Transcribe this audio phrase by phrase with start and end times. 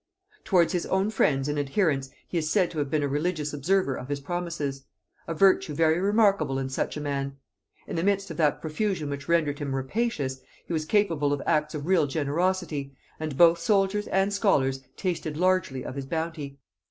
[0.43, 3.93] Towards his own friends and adherents he is said to have been a religious observer
[3.95, 4.85] of his promises;
[5.27, 7.37] a virtue very remarkable in such a man.
[7.85, 11.75] In the midst of that profusion which rendered him rapacious, he was capable of acts
[11.75, 16.57] of real generosity, and both soldiers and scholars tasted largely of his bounty.